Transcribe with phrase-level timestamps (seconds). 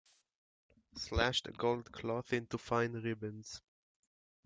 [0.95, 3.61] Slash the gold cloth into fine ribbons.